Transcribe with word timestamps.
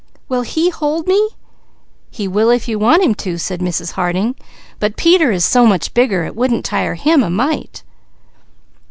"Will 0.27 0.41
he 0.41 0.71
hold 0.71 1.05
me?" 1.05 1.29
"He 2.09 2.27
will 2.27 2.49
if 2.49 2.67
you 2.67 2.79
want 2.79 3.03
him 3.03 3.13
to," 3.21 3.37
said 3.37 3.59
Mrs. 3.59 3.91
Harding, 3.91 4.33
"but 4.79 4.97
Peter 4.97 5.31
is 5.31 5.45
so 5.45 5.67
much 5.67 5.93
bigger, 5.93 6.23
it 6.23 6.35
wouldn't 6.35 6.65
tire 6.65 6.95
him 6.95 7.21
a 7.21 7.29
mite." 7.29 7.83